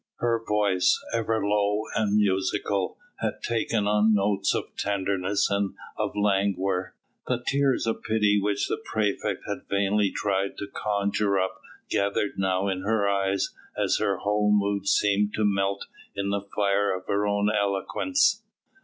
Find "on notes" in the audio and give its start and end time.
3.85-4.55